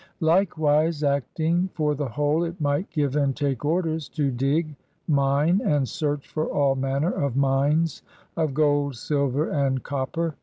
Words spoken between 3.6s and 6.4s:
orders "'to dig, mine and search